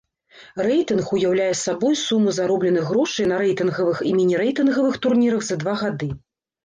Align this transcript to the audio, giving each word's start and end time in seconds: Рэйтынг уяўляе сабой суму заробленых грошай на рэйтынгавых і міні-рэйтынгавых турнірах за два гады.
Рэйтынг 0.67 1.11
уяўляе 1.17 1.49
сабой 1.65 1.97
суму 2.05 2.33
заробленых 2.39 2.89
грошай 2.93 3.29
на 3.33 3.37
рэйтынгавых 3.45 3.97
і 4.09 4.17
міні-рэйтынгавых 4.21 4.99
турнірах 5.05 5.41
за 5.51 5.55
два 5.67 5.73
гады. 5.85 6.09